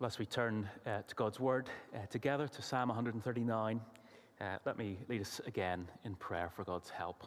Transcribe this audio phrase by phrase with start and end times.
[0.00, 3.80] As we turn uh, to God's Word uh, together to Psalm 139,
[4.40, 7.26] uh, let me lead us again in prayer for God's help.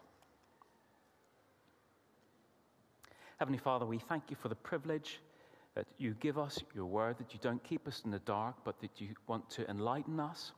[3.39, 5.19] Heavenly Father, we thank you for the privilege
[5.75, 8.79] that you give us your word, that you don't keep us in the dark, but
[8.79, 10.53] that you want to enlighten us.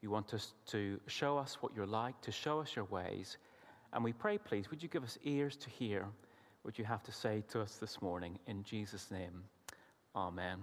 [0.00, 3.36] You want us to show us what you're like, to show us your ways.
[3.92, 6.06] And we pray, please, would you give us ears to hear
[6.62, 8.38] what you have to say to us this morning?
[8.46, 9.42] In Jesus' name,
[10.14, 10.60] amen.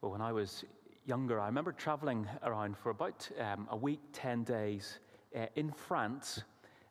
[0.00, 0.64] Well, when I was
[1.06, 5.00] younger, I remember traveling around for about um, a week, 10 days
[5.36, 6.44] uh, in France,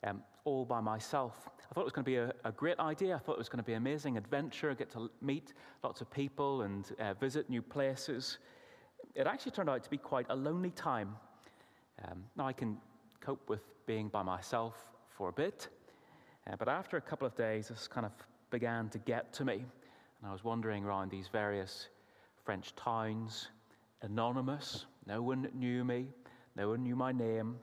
[0.04, 1.48] um, all by myself.
[1.72, 3.16] I thought it was going to be a, a, great idea.
[3.16, 5.54] I thought it was going to be an amazing adventure, get to meet
[5.86, 8.40] lots of people and uh, visit new places.
[9.16, 11.16] It actually turned out to be quite a lonely time.
[12.04, 12.76] Um, now I can
[13.22, 14.76] cope with being by myself
[15.08, 15.70] for a bit,
[16.46, 18.12] uh, but after a couple of days, this kind of
[18.52, 19.54] began to get to me.
[19.54, 21.88] And I was wandering around these various
[22.48, 23.50] French towns,
[24.04, 24.86] anonymous.
[25.06, 26.08] No one knew me,
[26.56, 27.58] no one knew my name.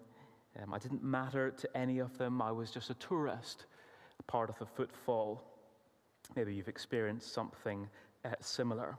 [0.63, 2.43] Um, I didn't matter to any of them.
[2.43, 3.65] I was just a tourist,
[4.27, 5.43] part of the footfall.
[6.37, 7.89] Maybe you've experienced something
[8.27, 8.99] uh, similar.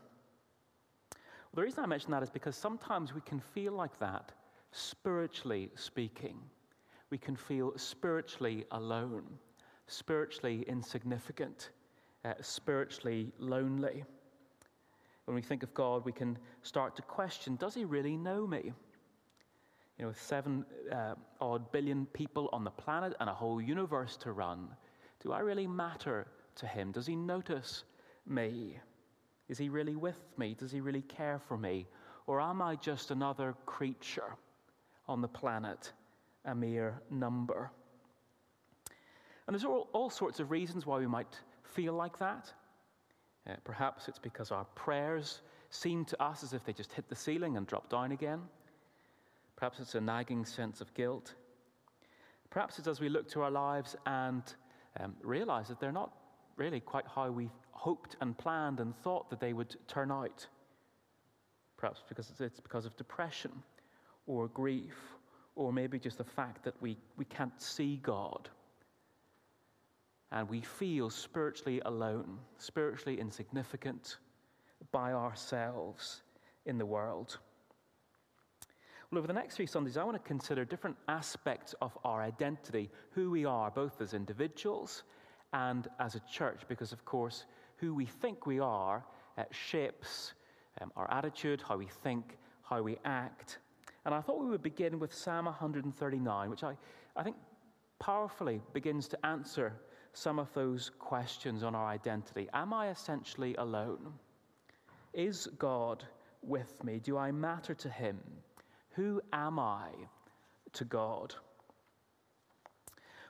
[1.11, 1.17] Well,
[1.53, 4.31] the reason I mention that is because sometimes we can feel like that,
[4.71, 6.39] spiritually speaking.
[7.11, 9.25] We can feel spiritually alone,
[9.85, 11.69] spiritually insignificant,
[12.23, 14.03] uh, spiritually lonely
[15.25, 18.73] when we think of God, we can start to question does he really know me?
[19.97, 24.17] You know, with seven uh, odd billion people on the planet and a whole universe
[24.17, 24.67] to run,
[25.23, 26.91] do I really matter to him?
[26.91, 27.83] Does he notice
[28.27, 28.77] me?
[29.47, 30.55] Is he really with me?
[30.57, 31.87] Does he really care for me?
[32.27, 34.35] Or am I just another creature
[35.07, 35.93] on the planet,
[36.45, 37.71] a mere number?
[39.47, 42.51] And there's all, all sorts of reasons why we might feel like that.
[43.47, 47.15] Uh, perhaps it's because our prayers seem to us as if they just hit the
[47.15, 48.41] ceiling and drop down again.
[49.55, 51.33] Perhaps it's a nagging sense of guilt.
[52.49, 54.43] Perhaps it's as we look to our lives and
[54.99, 56.11] um, realize that they're not
[56.57, 60.47] really quite how we hoped and planned and thought that they would turn out.
[61.77, 63.51] Perhaps because it's because of depression
[64.27, 64.95] or grief,
[65.55, 68.49] or maybe just the fact that we, we can't see God
[70.31, 74.17] and we feel spiritually alone, spiritually insignificant
[74.91, 76.21] by ourselves
[76.65, 77.37] in the world.
[79.11, 82.89] Well, over the next three Sundays, I want to consider different aspects of our identity,
[83.11, 85.03] who we are, both as individuals
[85.53, 87.45] and as a church, because, of course,
[87.77, 89.05] who we think we are
[89.37, 90.33] uh, shapes
[90.81, 93.59] um, our attitude, how we think, how we act.
[94.05, 96.75] And I thought we would begin with Psalm 139, which I,
[97.15, 97.35] I think
[97.99, 99.73] powerfully begins to answer
[100.15, 102.47] some of those questions on our identity.
[102.53, 104.13] Am I essentially alone?
[105.13, 106.03] Is God
[106.41, 106.99] with me?
[107.03, 108.19] Do I matter to Him?
[108.91, 109.89] Who am I
[110.73, 111.35] to God?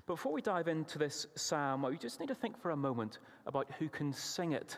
[0.05, 3.71] Before we dive into this psalm, we just need to think for a moment about
[3.79, 4.77] who can sing it.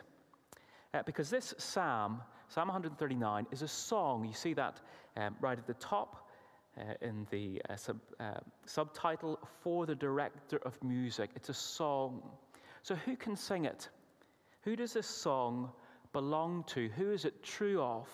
[0.93, 4.23] Uh, because this psalm, Psalm 139, is a song.
[4.23, 4.79] You see that
[5.17, 6.26] um, right at the top
[6.77, 11.31] uh, in the uh, sub, uh, subtitle for the director of music.
[11.35, 12.21] It's a song.
[12.83, 13.89] So, who can sing it?
[14.61, 15.71] Who does this song
[16.13, 16.89] belong to?
[16.89, 18.07] Who is it true of?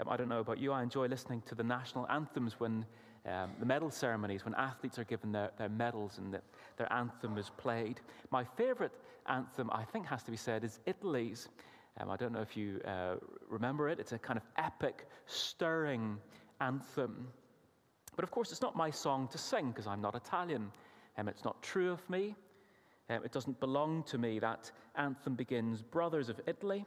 [0.00, 2.84] Um, I don't know about you, I enjoy listening to the national anthems when
[3.26, 6.40] um, the medal ceremonies, when athletes are given their, their medals and the,
[6.76, 8.00] their anthem is played.
[8.30, 8.92] My favorite
[9.26, 11.48] anthem, I think, has to be said, is Italy's.
[11.98, 13.14] Um, I don't know if you uh,
[13.48, 14.00] remember it.
[14.00, 16.18] It's a kind of epic, stirring
[16.64, 17.28] anthem.
[18.16, 20.70] But of course, it's not my song to sing because I'm not Italian.
[21.18, 22.34] Um, it's not true of me.
[23.10, 24.38] Um, it doesn't belong to me.
[24.38, 26.86] That anthem begins, Brothers of Italy.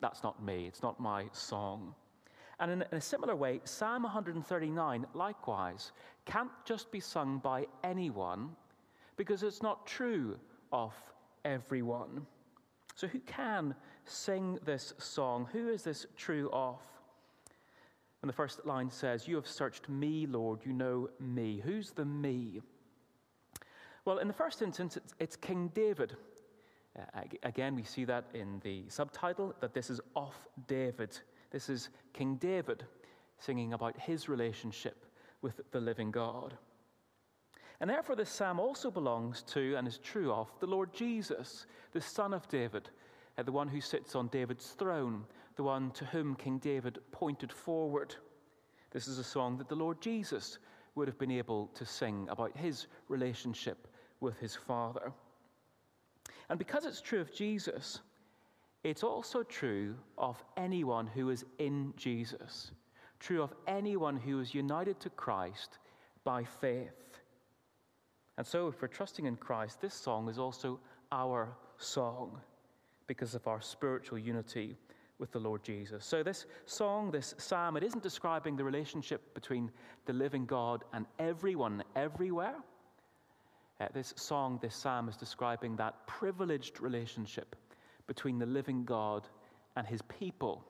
[0.00, 0.66] That's not me.
[0.66, 1.94] It's not my song.
[2.58, 5.92] And in, in a similar way, Psalm 139, likewise,
[6.24, 8.50] can't just be sung by anyone
[9.16, 10.36] because it's not true
[10.72, 10.94] of
[11.44, 12.26] everyone.
[12.94, 13.74] So, who can
[14.06, 15.46] sing this song?
[15.52, 16.80] Who is this true of?
[18.26, 21.62] And the first line says, You have searched me, Lord, you know me.
[21.64, 22.60] Who's the me?
[24.04, 26.16] Well, in the first instance, it's, it's King David.
[26.98, 30.34] Uh, again, we see that in the subtitle that this is off
[30.66, 31.16] David.
[31.52, 32.84] This is King David
[33.38, 35.06] singing about his relationship
[35.40, 36.52] with the living God.
[37.78, 42.00] And therefore, this psalm also belongs to and is true of the Lord Jesus, the
[42.00, 42.90] Son of David,
[43.38, 45.22] uh, the one who sits on David's throne,
[45.56, 48.14] the one to whom King David pointed forward.
[48.90, 50.58] This is a song that the Lord Jesus
[50.94, 53.88] would have been able to sing about his relationship
[54.20, 55.12] with his Father.
[56.48, 58.00] And because it's true of Jesus,
[58.84, 62.70] it's also true of anyone who is in Jesus,
[63.18, 65.78] true of anyone who is united to Christ
[66.24, 67.18] by faith.
[68.38, 70.78] And so, if we're trusting in Christ, this song is also
[71.10, 72.38] our song
[73.06, 74.76] because of our spiritual unity
[75.18, 76.04] with the Lord Jesus.
[76.04, 79.70] So, this song, this psalm, it isn't describing the relationship between
[80.04, 82.56] the living God and everyone everywhere.
[83.80, 87.56] Uh, this song, this psalm is describing that privileged relationship
[88.06, 89.26] between the living God
[89.76, 90.64] and his people,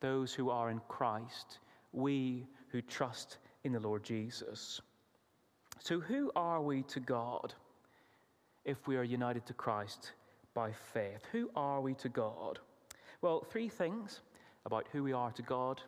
[0.00, 1.58] those who are in Christ,
[1.92, 4.80] we who trust in the Lord Jesus.
[5.78, 7.54] So, who are we to God
[8.64, 10.12] if we are united to Christ
[10.54, 11.20] by faith?
[11.32, 12.58] Who are we to God?
[13.24, 14.20] Well, three things
[14.66, 15.80] about who we are to God,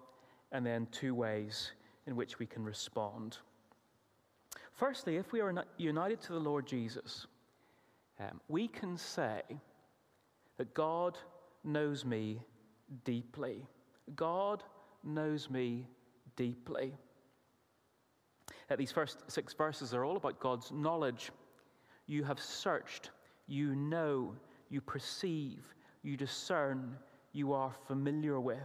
[0.52, 1.72] and then two ways
[2.06, 3.36] in which we can respond.
[4.72, 7.26] Firstly, if we are united to the Lord Jesus,
[8.18, 9.42] um, we can say
[10.56, 11.18] that God
[11.62, 12.40] knows me
[13.04, 13.66] deeply.
[14.14, 14.62] God
[15.04, 15.86] knows me
[16.36, 16.94] deeply.
[18.70, 21.30] Uh, these first six verses are all about God's knowledge.
[22.06, 23.10] You have searched,
[23.46, 24.34] you know,
[24.70, 26.96] you perceive, you discern,
[27.36, 28.58] you are familiar with.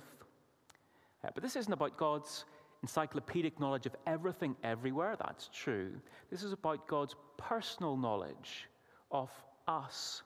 [1.24, 2.46] Uh, but this isn't about God's
[2.82, 5.92] encyclopedic knowledge of everything everywhere, that's true.
[6.32, 8.68] This is about God's personal knowledge
[9.12, 9.30] of
[9.68, 10.24] us.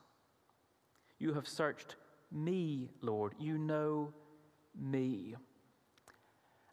[1.18, 1.96] You have searched
[2.32, 3.34] me, Lord.
[3.38, 4.12] You know
[4.80, 5.34] me.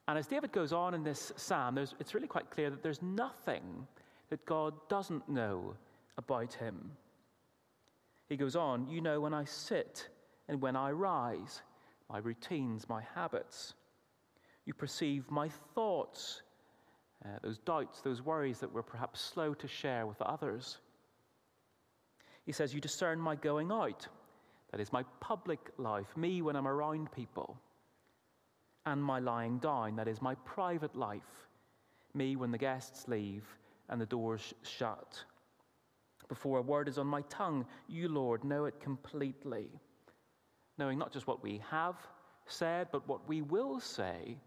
[0.08, 3.88] And as David goes on in this psalm, it's really quite clear that there's nothing
[4.30, 5.76] that God doesn't know
[6.18, 6.92] about him.
[8.30, 10.10] He goes on, You know when I sit
[10.48, 11.62] and when I rise,
[12.10, 13.74] my routines, my habits.
[14.66, 16.42] You perceive my thoughts,
[17.26, 20.78] uh, those doubts, those worries that we're perhaps slow to share with others.
[22.46, 24.08] He says, You discern my going out,
[24.72, 27.58] that is, my public life, me when I'm around people
[28.86, 31.48] and my lying down, that is, my private life,
[32.14, 33.46] me when the guests leave
[33.90, 35.24] and the doors shut.
[36.28, 39.70] Before a word is on my tongue, you, Lord, know it completely,
[40.78, 41.96] knowing not just what we have
[42.46, 44.38] said, but what we will say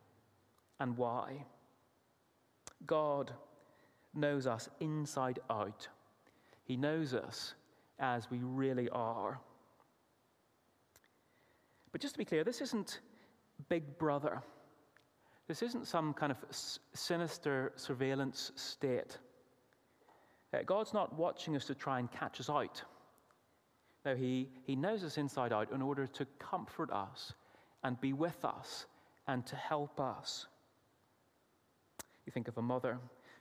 [0.81, 1.45] and why.
[2.87, 3.33] God
[4.15, 5.89] knows us inside out,
[6.65, 7.55] He knows us
[7.99, 9.41] as we really are.
[11.93, 13.01] But just to be clear, this isn't
[13.69, 14.43] big brother.
[15.49, 16.39] This isn't some kind of
[16.93, 19.17] sinister surveillance state.
[20.53, 22.83] Uh, God's not watching us to try and catch us out.
[24.07, 27.33] No, he, he knows us inside out in order to comfort us
[27.83, 28.87] and be with us
[29.27, 30.47] and to help us.
[32.25, 32.99] You think of a mother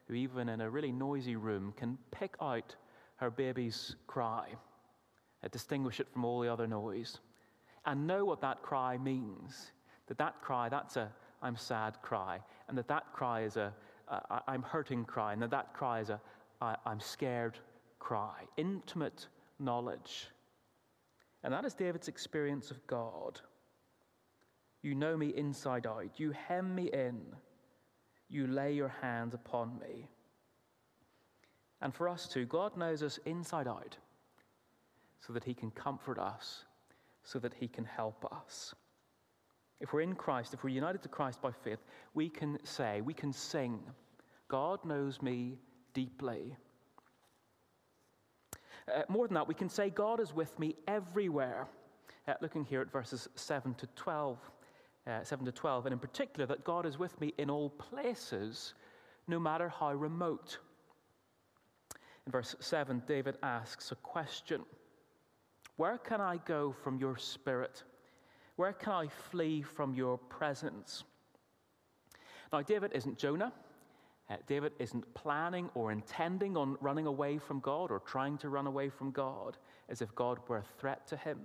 [0.08, 2.76] who, even in a really noisy room, can pick out
[3.18, 4.48] her baby's cry,
[5.44, 7.20] uh, distinguish it from all the other noise,
[7.86, 9.72] and know what that cry means
[10.08, 11.12] that that cry, that's a
[11.44, 13.72] I'm sad cry, and that that cry is a
[14.08, 16.20] a I'm hurting cry, and that that cry is a
[16.60, 17.60] I, I'm scared
[18.00, 18.46] cry.
[18.58, 19.28] Intimate
[19.60, 20.28] knowledge.
[21.46, 23.40] And that is David's experience of God.
[24.82, 26.20] You know me inside out.
[26.20, 27.22] You hem me in.
[28.30, 30.08] You lay your hands upon me.
[31.84, 33.96] And for us too, God knows us inside out
[35.20, 36.66] so that he can comfort us,
[37.24, 38.74] so that he can help us.
[39.80, 41.84] If we're in Christ, if we're united to Christ by faith,
[42.16, 43.80] we can say, we can sing,
[44.48, 45.60] God knows me
[45.94, 46.56] deeply.
[48.94, 51.68] Uh, more than that, we can say, God is with me everywhere.
[52.28, 54.38] Uh, looking here at verses 7 to 12,
[55.08, 58.74] uh, 7 to 12, and in particular, that God is with me in all places,
[59.28, 60.60] no matter how remote.
[62.26, 64.62] In verse 7, David asks a question
[65.78, 67.84] Where can I go from your spirit?
[68.56, 71.04] Where can I flee from your presence?
[72.54, 73.52] Now, David isn't Jonah.
[74.30, 78.66] Uh, David isn't planning or intending on running away from God or trying to run
[78.66, 81.40] away from God as if God were a threat to him.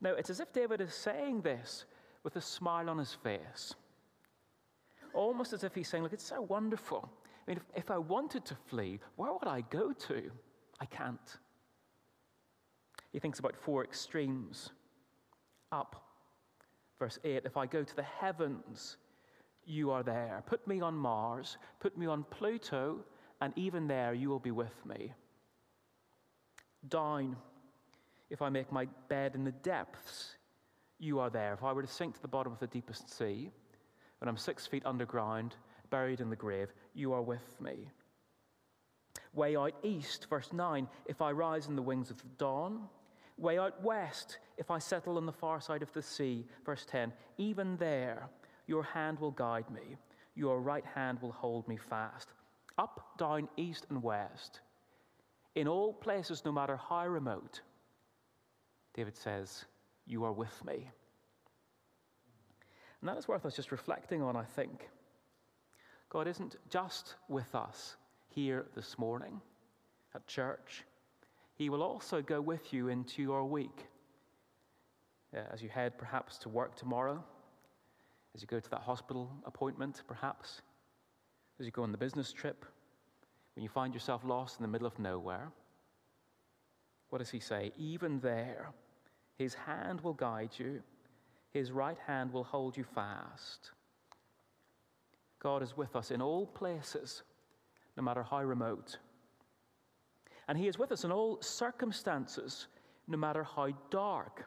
[0.00, 1.86] No, it's as if David is saying this
[2.24, 3.74] with a smile on his face.
[5.14, 7.08] Almost as if he's saying, Look, it's so wonderful.
[7.46, 10.30] I mean, if, if I wanted to flee, where would I go to?
[10.80, 11.38] I can't.
[13.12, 14.70] He thinks about four extremes
[15.70, 16.04] up.
[16.98, 18.96] Verse 8 If I go to the heavens,
[19.66, 20.42] you are there.
[20.46, 23.04] Put me on Mars, put me on Pluto,
[23.40, 25.12] and even there you will be with me.
[26.88, 27.36] Down.
[28.30, 30.36] If I make my bed in the depths,
[30.98, 31.52] you are there.
[31.52, 33.50] If I were to sink to the bottom of the deepest sea,
[34.20, 35.56] when I'm six feet underground,
[35.90, 37.90] buried in the grave, you are with me.
[39.34, 42.88] Way out east, verse 9 If I rise in the wings of the dawn,
[43.36, 46.46] way out west, if I settle on the far side of the sea.
[46.64, 48.28] Verse 10 Even there,
[48.66, 49.96] your hand will guide me,
[50.34, 52.28] your right hand will hold me fast.
[52.78, 54.60] Up, down, east, and west,
[55.54, 57.60] in all places, no matter how remote,
[58.94, 59.64] David says,
[60.06, 60.90] You are with me.
[63.00, 64.88] And that is worth us just reflecting on, I think.
[66.08, 67.96] God isn't just with us
[68.28, 69.40] here this morning
[70.14, 70.84] at church,
[71.54, 73.86] He will also go with you into your week.
[75.34, 77.24] Uh, as you head perhaps to work tomorrow,
[78.34, 80.62] as you go to that hospital appointment, perhaps,
[81.60, 82.64] as you go on the business trip,
[83.54, 85.50] when you find yourself lost in the middle of nowhere.
[87.10, 87.72] What does he say?
[87.76, 88.70] Even there,
[89.36, 90.82] his hand will guide you,
[91.50, 93.72] his right hand will hold you fast.
[95.38, 97.22] God is with us in all places,
[97.96, 98.96] no matter how remote.
[100.48, 102.68] And he is with us in all circumstances,
[103.08, 104.46] no matter how dark.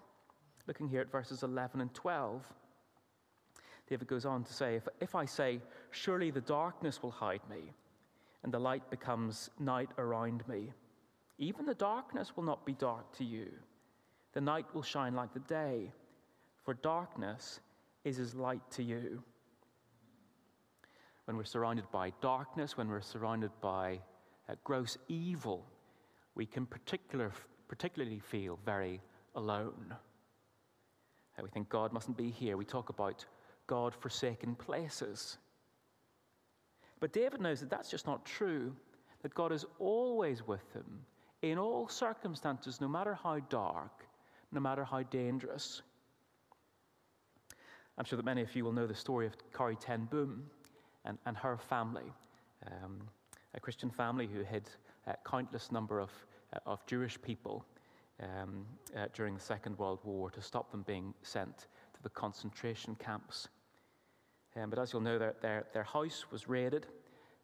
[0.68, 2.44] Looking here at verses 11 and 12.
[3.88, 5.62] David goes on to say, if, if I say,
[5.92, 7.72] Surely the darkness will hide me,
[8.44, 10.74] and the light becomes night around me,
[11.38, 13.48] even the darkness will not be dark to you.
[14.34, 15.92] The night will shine like the day,
[16.64, 17.60] for darkness
[18.04, 19.24] is as light to you.
[21.26, 24.00] When we're surrounded by darkness, when we're surrounded by
[24.48, 25.66] uh, gross evil,
[26.36, 27.32] we can particular,
[27.68, 29.02] particularly feel very
[29.36, 29.96] alone.
[31.38, 32.58] Uh, we think God mustn't be here.
[32.58, 33.26] We talk about
[33.68, 35.38] God forsaken places.
[37.00, 38.76] But David knows that that's just not true,
[39.22, 41.06] that God is always with him
[41.42, 44.06] in all circumstances, no matter how dark,
[44.52, 45.82] no matter how dangerous.
[47.98, 50.50] I'm sure that many of you will know the story of Corrie Ten Boom
[51.06, 52.12] and, and her family,
[52.68, 53.02] um,
[53.54, 54.70] a Christian family who hid
[55.08, 56.12] a countless number of,
[56.54, 57.66] uh, of Jewish people
[58.22, 58.66] um,
[58.98, 63.48] uh, during the Second World War to stop them being sent to the concentration camps.
[64.56, 66.88] Um, but as you'll know, their, their, their house was raided.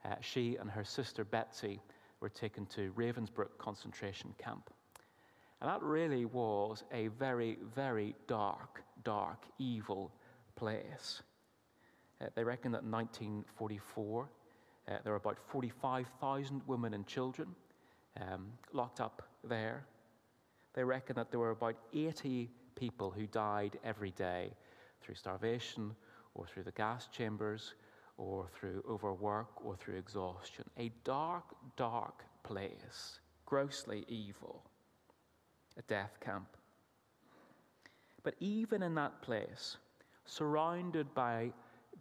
[0.05, 1.81] Uh, she and her sister Betsie
[2.21, 4.69] were taken to Ravensbrück concentration camp.
[5.59, 10.11] And that really was a very, very dark, dark, evil
[10.55, 11.21] place.
[12.19, 14.29] Uh, they reckon that in 1944,
[14.87, 17.49] uh, there were about 45,000 women and children
[18.19, 19.85] um, locked up there.
[20.73, 24.51] They reckon that there were about 80 people who died every day
[25.01, 25.95] through starvation
[26.33, 27.73] or through the gas chambers
[28.17, 30.65] or through overwork or through exhaustion.
[30.77, 31.43] A dark,
[31.75, 34.63] dark place, grossly evil,
[35.77, 36.47] a death camp.
[38.23, 39.77] But even in that place,
[40.25, 41.51] surrounded by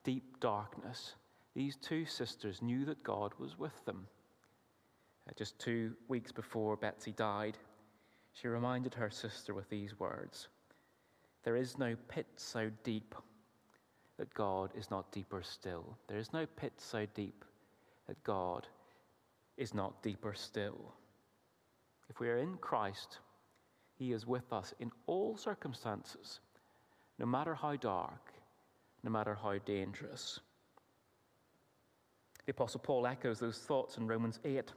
[0.05, 1.15] deep darkness,
[1.55, 4.07] these two sisters knew that God was with them.
[5.29, 7.59] Uh, just two weeks before Betsie died,
[8.33, 10.49] she reminded her sister with these words
[11.43, 13.15] There is no pit so deep
[14.21, 15.97] that God is not deeper still.
[16.07, 17.43] There is no pit so deep
[18.07, 18.67] that God
[19.57, 20.93] is not deeper still.
[22.11, 23.21] If we are in Christ,
[23.99, 26.41] He is with us in all circumstances,
[27.19, 28.35] no matter how dark,
[29.03, 30.39] no matter how dangerous.
[32.45, 34.71] The Apostle Paul echoes those thoughts in Romans 8.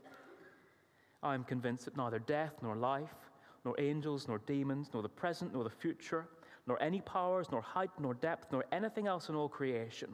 [1.22, 3.30] I am convinced that neither death nor life,
[3.66, 6.30] nor angels nor demons, nor the present nor the future,
[6.68, 10.10] nor any powers, nor height, nor depth, nor anything else in all creation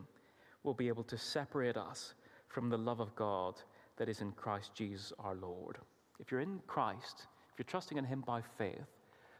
[0.63, 2.13] will be able to separate us
[2.47, 3.55] from the love of God
[3.97, 5.77] that is in Christ Jesus our Lord.
[6.19, 8.87] If you're in Christ, if you're trusting in Him by faith,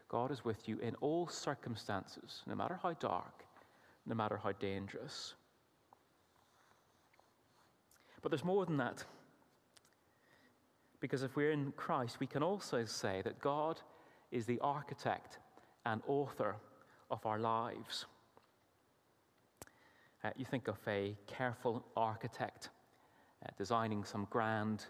[0.08, 3.44] God is with you in all circumstances, no matter how dark,
[4.06, 5.34] no matter how dangerous.
[8.22, 9.04] But there's more than that.
[11.00, 13.80] Because if we're in Christ, we can also say that God
[14.30, 15.38] is the architect
[15.86, 16.56] and author
[17.10, 18.06] of our lives.
[20.22, 22.68] Uh, you think of a careful architect
[23.44, 24.84] uh, designing some grand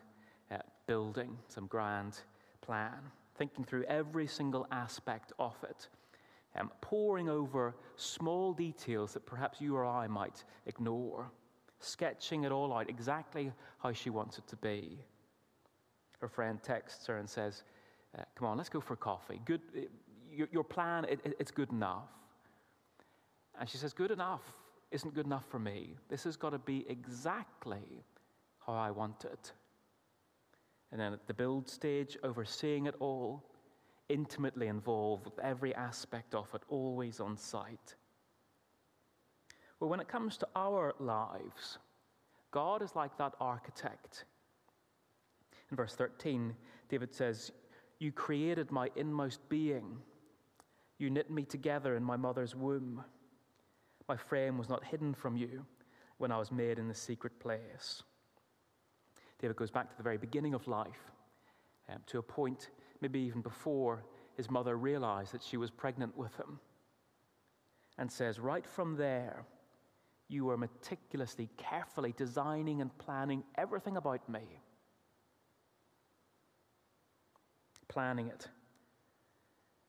[0.50, 2.18] uh, building, some grand
[2.62, 2.98] plan,
[3.36, 5.88] thinking through every single aspect of it,
[6.56, 11.30] um, poring over small details that perhaps you or I might ignore,
[11.78, 14.98] sketching it all out exactly how she wants it to be.
[16.18, 17.62] Her friend texts her and says,
[18.18, 19.40] uh, Come on, let's go for coffee.
[19.44, 19.60] Good,
[20.32, 22.08] your, your plan, it, it, it's good enough.
[23.58, 24.42] And she says, Good enough
[24.90, 25.94] isn't good enough for me.
[26.08, 28.04] This has got to be exactly
[28.66, 29.52] how I want it.
[30.90, 33.44] And then at the build stage, overseeing it all,
[34.08, 37.94] intimately involved with every aspect of it, always on site.
[39.78, 41.78] Well, when it comes to our lives,
[42.50, 44.24] God is like that architect.
[45.70, 46.54] In verse 13,
[46.88, 47.52] David says,
[48.00, 49.98] You created my inmost being.
[51.00, 53.02] You knit me together in my mother's womb.
[54.06, 55.64] My frame was not hidden from you
[56.18, 58.02] when I was made in the secret place.
[59.38, 61.10] David goes back to the very beginning of life,
[61.88, 62.68] um, to a point
[63.00, 64.04] maybe even before
[64.36, 66.60] his mother realized that she was pregnant with him,
[67.96, 69.46] and says, Right from there,
[70.28, 74.60] you were meticulously, carefully designing and planning everything about me.
[77.88, 78.48] Planning it,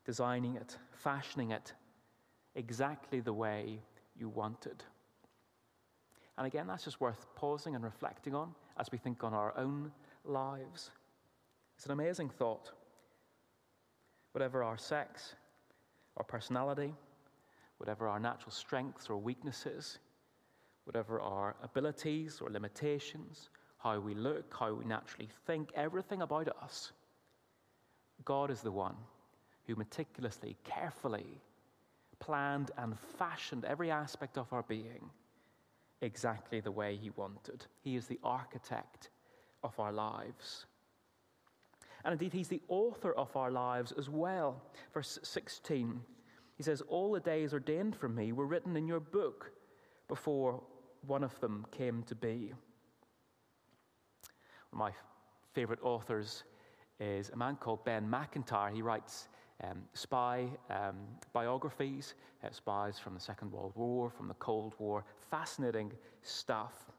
[0.06, 1.74] designing it, fashioning it
[2.56, 3.80] exactly the way
[4.18, 4.84] you wanted.
[6.38, 9.92] And again, that's just worth pausing and reflecting on as we think on our own
[10.26, 10.92] lives.
[11.76, 12.72] It's an amazing thought.
[14.32, 15.36] Whatever our sex,
[16.18, 16.94] our personality,
[17.78, 20.00] whatever our natural strengths or weaknesses,
[20.86, 26.92] whatever our abilities or limitations, how we look, how we naturally think, everything about us,
[28.24, 28.96] God is the one
[29.72, 31.42] who meticulously, carefully
[32.20, 35.10] planned and fashioned every aspect of our being
[36.02, 37.66] exactly the way He wanted.
[37.82, 39.10] He is the architect
[39.64, 40.66] of our lives.
[42.04, 44.62] And indeed, He's the author of our lives as well.
[44.94, 46.02] Verse 16,
[46.58, 49.52] He says, All the days ordained for me were written in your book
[50.08, 50.62] before
[51.08, 52.52] one of them came to be.
[54.72, 54.92] One of my
[55.54, 56.44] favorite authors
[57.00, 58.70] is a man called Ben Macintyre.
[58.72, 59.28] He writes
[59.64, 60.96] um, spy um,
[61.34, 65.92] biographies, uh, spies from the Second World War, from the Cold War, fascinating
[66.22, 66.92] stuff.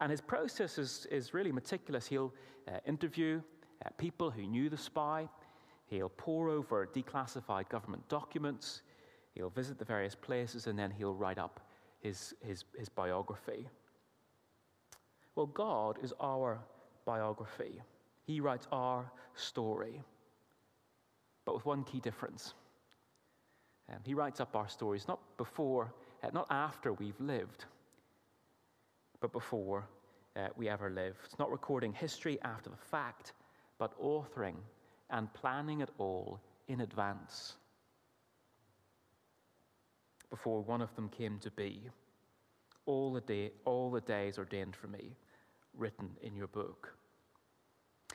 [0.00, 2.06] And his process is, is really meticulous.
[2.06, 2.32] He'll
[2.68, 3.40] uh, interview
[3.84, 5.28] uh, people who knew the spy,
[5.86, 8.82] he'll pore over declassified government documents,
[9.34, 11.60] he'll visit the various places, and then he'll write up
[12.00, 13.68] his, his, his biography.
[15.34, 16.58] Well, God is our
[17.04, 17.80] biography.
[18.24, 20.00] He writes our story,
[21.44, 22.54] but with one key difference.
[23.90, 27.64] Um, he writes up our stories not before, uh, not after we've lived,
[29.20, 29.86] but before
[30.36, 31.16] uh, we ever live.
[31.24, 33.32] It's not recording history after the fact,
[33.78, 34.56] but authoring
[35.10, 37.54] and planning it all in advance
[40.30, 41.82] before one of them came to be.
[42.86, 45.14] All the, day, all the days ordained for me,
[45.76, 46.94] written in your book.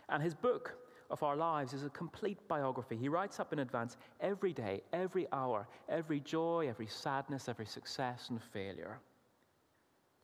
[0.09, 0.75] And his book
[1.09, 2.97] of our lives is a complete biography.
[2.97, 8.27] He writes up in advance every day, every hour, every joy, every sadness, every success
[8.29, 8.99] and failure.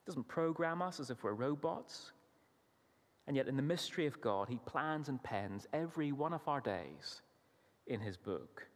[0.04, 2.12] He doesn't program us as if we're robots.
[3.26, 6.60] And yet, in the mystery of God, He plans and pens every one of our
[6.60, 7.22] days
[7.88, 8.67] in His book.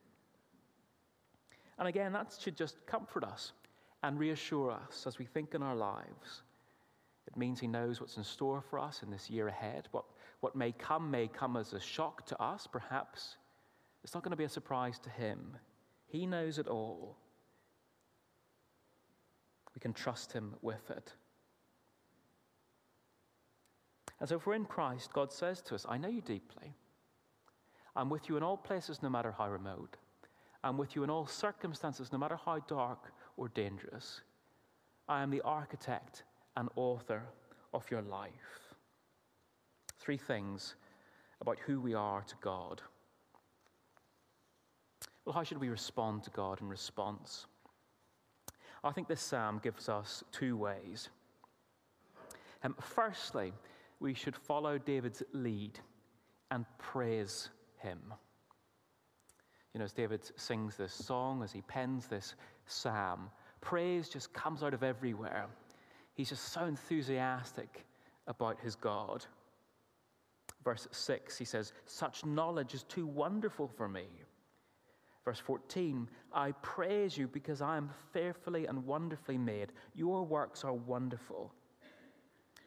[1.77, 3.51] And again, that should just comfort us
[4.03, 6.43] and reassure us as we think in our lives.
[7.27, 9.89] It means He knows what's in store for us in this year ahead.
[9.91, 10.05] What,
[10.39, 13.37] what may come may come as a shock to us, perhaps.
[14.03, 15.57] It's not going to be a surprise to Him.
[16.07, 17.17] He knows it all.
[19.75, 21.13] We can trust Him with it.
[24.19, 26.73] And so, if we're in Christ, God says to us, I know you deeply.
[27.95, 29.97] I'm with you in all places, no matter how remote.
[30.63, 34.21] I'm with you in all circumstances, no matter how dark or dangerous.
[35.07, 36.23] I am the architect
[36.55, 37.23] and author
[37.73, 38.66] of your life.
[40.07, 40.75] Three things
[41.41, 42.81] about who we are to God.
[45.25, 47.45] Well, how should we respond to God in response?
[48.85, 51.09] I think this psalm gives us two ways.
[52.63, 53.51] Um, firstly,
[53.99, 55.77] we should follow David's lead
[56.51, 57.99] and praise him.
[59.73, 64.63] You know, as David sings this song, as he pens this psalm, praise just comes
[64.63, 65.47] out of everywhere.
[66.13, 67.85] He's just so enthusiastic
[68.25, 69.25] about his God.
[70.67, 74.03] Verse 6, he says, Such knowledge is too wonderful for me.
[75.23, 79.71] Verse 14, I praise you because I am fearfully and wonderfully made.
[79.95, 81.53] Your works are wonderful.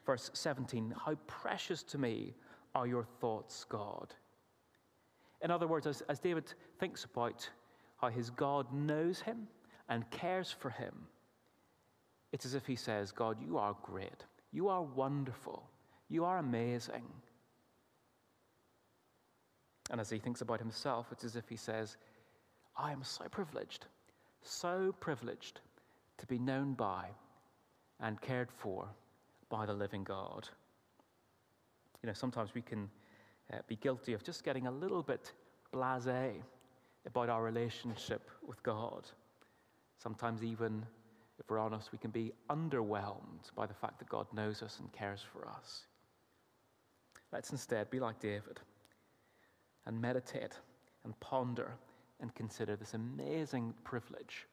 [0.07, 2.33] Verse 17, How precious to me
[2.75, 4.15] are your thoughts, God.
[5.43, 7.47] In other words, as, as David thinks about
[7.99, 9.47] how his God knows him
[9.91, 10.95] and cares for him,
[12.33, 14.25] it's as if he says, God, you are great.
[14.53, 15.69] You are wonderful.
[16.09, 17.05] You are amazing.
[19.91, 21.97] And as he thinks about himself, it's as if he says,
[22.77, 23.87] I am so privileged,
[24.43, 25.61] so privileged
[26.19, 27.07] to be known by
[27.99, 28.87] and cared for
[29.49, 30.49] by the living God.
[32.03, 32.89] You know, sometimes we can
[33.53, 35.33] uh, be guilty of just getting a little bit
[35.73, 36.41] blase
[37.05, 39.07] about our relationship with God.
[39.99, 40.87] Sometimes, even
[41.39, 44.91] if we're honest, we can be underwhelmed by the fact that God knows us and
[44.93, 45.87] cares for us.
[47.33, 48.61] Let's instead be like David
[49.87, 50.59] and meditate
[51.05, 51.77] and ponder
[52.21, 54.47] and consider this amazing privilege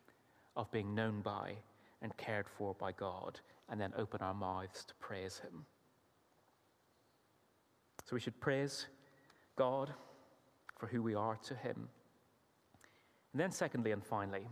[0.56, 1.54] of being known by
[2.02, 5.66] and cared for by God, and then open our mouths to praise Him.
[8.06, 8.86] So we should praise
[9.56, 9.92] God
[10.78, 11.90] for who we are to Him.
[13.34, 14.48] And then, secondly and finally,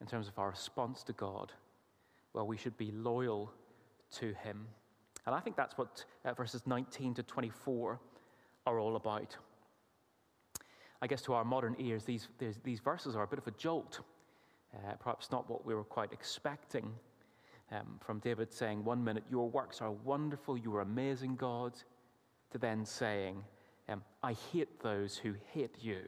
[0.00, 1.52] in terms of our response to God,
[2.32, 3.52] well, we should be loyal
[4.12, 4.66] to Him.
[5.26, 7.98] And I think that's what uh, verses 19 to 24
[8.66, 9.36] are all about.
[11.04, 13.50] I guess to our modern ears, these, these, these verses are a bit of a
[13.50, 14.00] jolt.
[14.74, 16.90] Uh, perhaps not what we were quite expecting
[17.72, 21.74] um, from David saying, one minute, Your works are wonderful, you are amazing, God,
[22.52, 23.44] to then saying,
[23.90, 26.00] um, I hate those who hate you.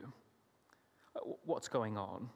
[1.45, 2.31] What's going on?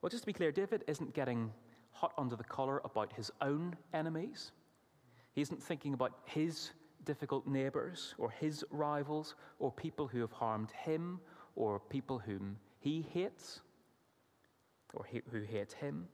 [0.00, 1.52] Well, just to be clear, David isn't getting
[1.90, 4.52] hot under the collar about his own enemies.
[5.34, 6.70] He isn't thinking about his
[7.04, 11.20] difficult neighbors or his rivals or people who have harmed him
[11.56, 13.60] or people whom he hates
[14.94, 16.08] or he, who hate him.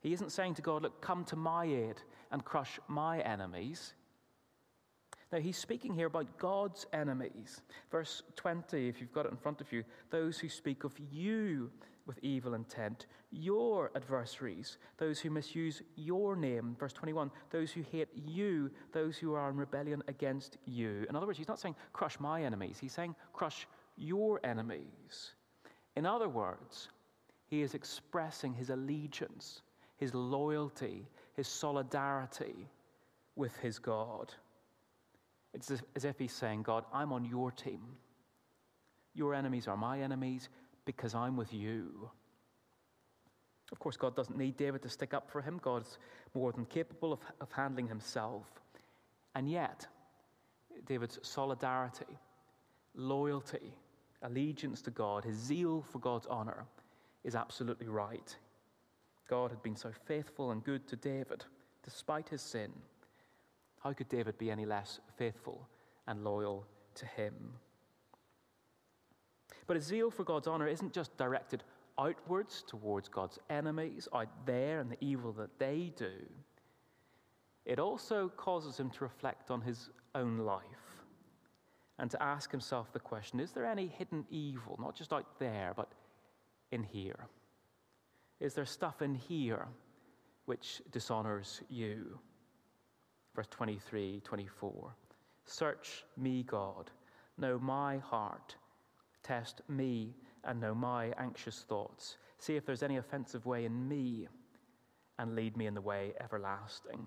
[0.00, 1.96] He isn't saying to God, Look, come to my aid
[2.30, 3.94] and crush my enemies.
[5.32, 7.60] Now, he's speaking here about God's enemies.
[7.90, 11.70] Verse 20, if you've got it in front of you, those who speak of you
[12.04, 16.74] with evil intent, your adversaries, those who misuse your name.
[16.80, 21.06] Verse 21, those who hate you, those who are in rebellion against you.
[21.08, 25.34] In other words, he's not saying crush my enemies, he's saying crush your enemies.
[25.94, 26.88] In other words,
[27.46, 29.62] he is expressing his allegiance,
[29.96, 32.68] his loyalty, his solidarity
[33.36, 34.32] with his God.
[35.52, 37.80] It's as if he's saying, God, I'm on your team.
[39.14, 40.48] Your enemies are my enemies
[40.84, 42.10] because I'm with you.
[43.72, 45.60] Of course, God doesn't need David to stick up for him.
[45.62, 45.98] God's
[46.34, 48.46] more than capable of, of handling himself.
[49.34, 49.86] And yet,
[50.86, 52.18] David's solidarity,
[52.94, 53.72] loyalty,
[54.22, 56.64] allegiance to God, his zeal for God's honor
[57.24, 58.36] is absolutely right.
[59.28, 61.44] God had been so faithful and good to David
[61.84, 62.72] despite his sin.
[63.80, 65.68] How could David be any less faithful
[66.06, 66.66] and loyal
[66.96, 67.34] to him?
[69.66, 71.64] But his zeal for God's honor isn't just directed
[71.98, 76.12] outwards towards God's enemies out there and the evil that they do.
[77.64, 80.64] It also causes him to reflect on his own life
[81.98, 85.72] and to ask himself the question is there any hidden evil, not just out there,
[85.76, 85.92] but
[86.72, 87.26] in here?
[88.40, 89.66] Is there stuff in here
[90.46, 92.18] which dishonors you?
[93.34, 94.94] Verse 23, 24.
[95.44, 96.90] Search me, God,
[97.38, 98.56] know my heart,
[99.22, 100.14] test me,
[100.44, 102.16] and know my anxious thoughts.
[102.38, 104.28] See if there's any offensive way in me,
[105.18, 107.06] and lead me in the way everlasting.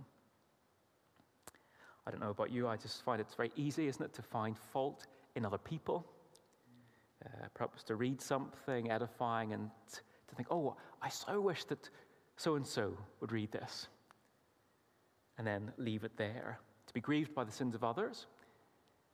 [2.05, 4.57] I don't know about you, I just find it's very easy, isn't it, to find
[4.57, 6.05] fault in other people.
[7.25, 11.89] Uh, perhaps to read something edifying and to think, oh, I so wish that
[12.35, 13.87] so and so would read this
[15.37, 16.59] and then leave it there.
[16.87, 18.27] To be grieved by the sins of others,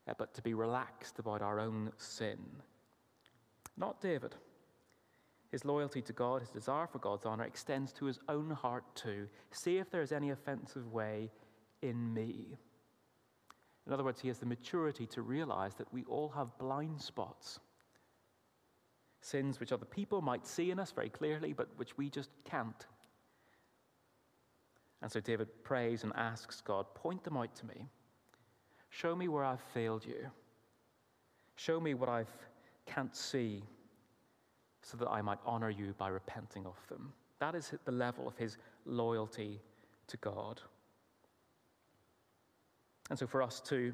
[0.07, 2.39] uh, but to be relaxed about our own sin.
[3.77, 4.35] Not David.
[5.51, 9.27] His loyalty to God, his desire for God's honor, extends to his own heart too.
[9.51, 11.31] See if there is any offensive way
[11.81, 12.57] in me.
[13.87, 17.59] In other words, he has the maturity to realize that we all have blind spots.
[19.21, 22.85] Sins which other people might see in us very clearly, but which we just can't.
[25.01, 27.87] And so David prays and asks God, point them out to me.
[28.89, 30.29] Show me where I've failed you.
[31.55, 32.25] Show me what I
[32.85, 33.63] can't see
[34.81, 37.13] so that I might honor you by repenting of them.
[37.39, 39.61] That is the level of his loyalty
[40.07, 40.61] to God.
[43.09, 43.93] And so, for us too,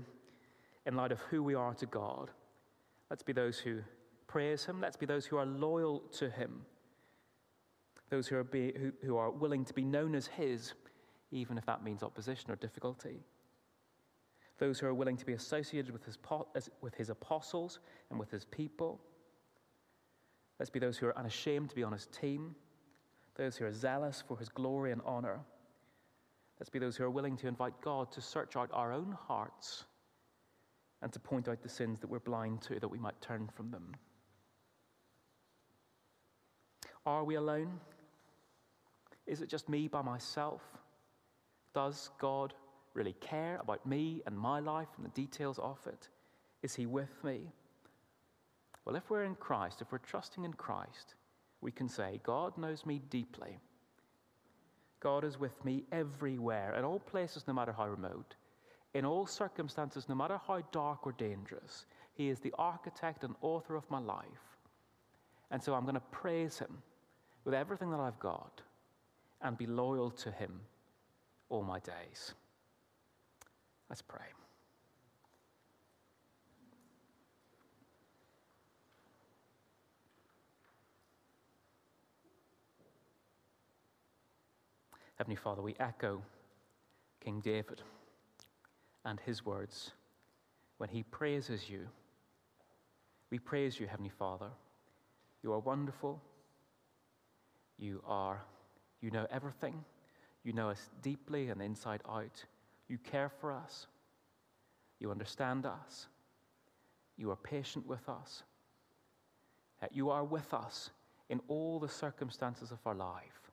[0.85, 2.29] in light of who we are to God,
[3.09, 3.79] let's be those who
[4.27, 6.61] praise him, let's be those who are loyal to him,
[8.09, 10.73] those who are, be, who, who are willing to be known as his
[11.31, 13.23] even if that means opposition or difficulty.
[14.57, 16.17] Those who are willing to be associated with his,
[16.81, 19.01] with his apostles and with his people.
[20.59, 22.55] Let's be those who are unashamed to be on his team,
[23.35, 25.41] those who are zealous for his glory and honor.
[26.59, 29.83] Let's be those who are willing to invite God to search out our own hearts
[31.01, 33.71] and to point out the sins that we're blind to, that we might turn from
[33.71, 33.93] them.
[37.05, 37.79] Are we alone?
[39.27, 40.61] Is it just me by myself?
[41.75, 42.53] Does God
[42.93, 46.07] really care about me and my life and the details of it?
[46.63, 47.51] Is He with me?
[48.85, 51.15] Well, if we're in Christ, if we're trusting in Christ,
[51.59, 53.59] we can say, God knows me deeply.
[55.01, 58.35] God is with me everywhere, in all places, no matter how remote,
[58.93, 61.87] in all circumstances, no matter how dark or dangerous.
[62.13, 64.57] He is the architect and author of my life.
[65.51, 66.77] And so I'm going to praise Him
[67.43, 68.61] with everything that I've got
[69.41, 70.61] and be loyal to Him
[71.49, 72.33] all my days.
[73.89, 74.25] Let's pray.
[85.17, 86.21] Heavenly Father, we echo
[87.23, 87.81] King David
[89.05, 89.91] and his words
[90.77, 91.87] when he praises you.
[93.31, 94.49] We praise you, Heavenly Father.
[95.41, 96.21] You are wonderful.
[97.77, 98.43] You are,
[99.01, 99.83] you know everything.
[100.45, 102.45] You know us deeply and inside out.
[102.87, 103.87] You care for us.
[104.99, 106.07] You understand us.
[107.17, 108.43] You are patient with us.
[109.91, 110.91] You are with us
[111.29, 113.51] in all the circumstances of our life.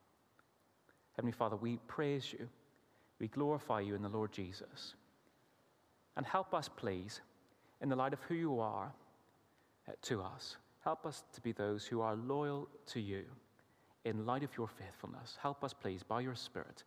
[1.16, 2.48] Heavenly Father, we praise you.
[3.18, 4.94] We glorify you in the Lord Jesus.
[6.16, 7.20] And help us, please,
[7.80, 8.92] in the light of who you are
[9.88, 10.56] uh, to us.
[10.84, 13.24] Help us to be those who are loyal to you
[14.04, 15.38] in light of your faithfulness.
[15.40, 16.84] Help us, please, by your Spirit.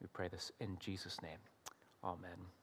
[0.00, 1.38] We pray this in Jesus' name.
[2.02, 2.61] Amen.